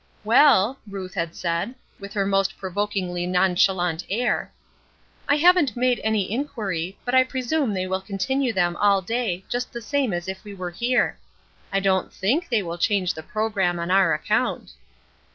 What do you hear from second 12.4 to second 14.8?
they will change the programme on our account."